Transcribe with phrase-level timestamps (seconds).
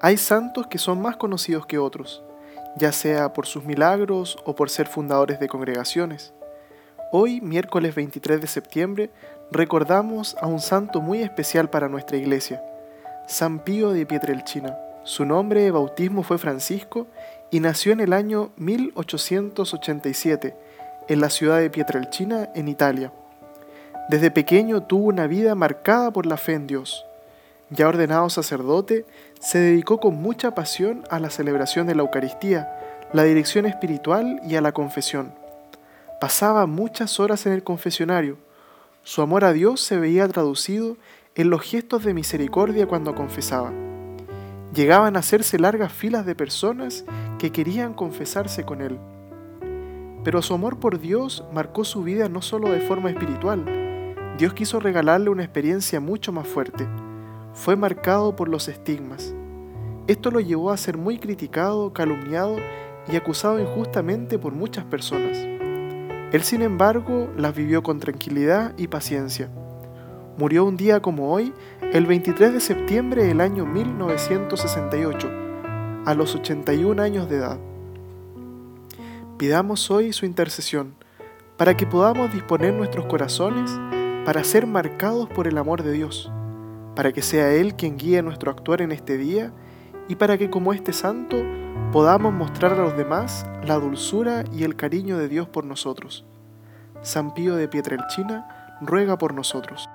[0.00, 2.22] Hay santos que son más conocidos que otros,
[2.76, 6.32] ya sea por sus milagros o por ser fundadores de congregaciones.
[7.10, 9.10] Hoy, miércoles 23 de septiembre,
[9.50, 12.62] recordamos a un santo muy especial para nuestra iglesia,
[13.26, 14.78] San Pío de Pietrelcina.
[15.02, 17.08] Su nombre de bautismo fue Francisco
[17.50, 20.54] y nació en el año 1887
[21.08, 23.12] en la ciudad de Pietrelcina, en Italia.
[24.08, 27.07] Desde pequeño tuvo una vida marcada por la fe en Dios.
[27.70, 29.04] Ya ordenado sacerdote,
[29.40, 32.68] se dedicó con mucha pasión a la celebración de la Eucaristía,
[33.12, 35.34] la dirección espiritual y a la confesión.
[36.18, 38.38] Pasaba muchas horas en el confesionario.
[39.02, 40.96] Su amor a Dios se veía traducido
[41.34, 43.70] en los gestos de misericordia cuando confesaba.
[44.74, 47.04] Llegaban a hacerse largas filas de personas
[47.38, 48.98] que querían confesarse con él.
[50.24, 53.64] Pero su amor por Dios marcó su vida no solo de forma espiritual.
[54.38, 56.86] Dios quiso regalarle una experiencia mucho más fuerte.
[57.58, 59.34] Fue marcado por los estigmas.
[60.06, 62.56] Esto lo llevó a ser muy criticado, calumniado
[63.10, 65.36] y acusado injustamente por muchas personas.
[66.32, 69.50] Él, sin embargo, las vivió con tranquilidad y paciencia.
[70.38, 71.52] Murió un día como hoy,
[71.92, 75.28] el 23 de septiembre del año 1968,
[76.06, 77.58] a los 81 años de edad.
[79.36, 80.94] Pidamos hoy su intercesión
[81.56, 83.68] para que podamos disponer nuestros corazones
[84.24, 86.30] para ser marcados por el amor de Dios,
[86.98, 89.52] para que sea Él quien guíe nuestro actuar en este día
[90.08, 91.36] y para que como este santo
[91.92, 96.24] podamos mostrar a los demás la dulzura y el cariño de Dios por nosotros.
[97.02, 99.88] San Pío de Pietrelchina ruega por nosotros.